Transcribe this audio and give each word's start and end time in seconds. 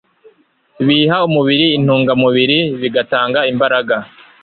Biha 0.85 1.17
umubiri 1.29 1.65
intungamubiri, 1.77 2.59
bigatanga 2.81 3.39
imbaraga 3.51 3.95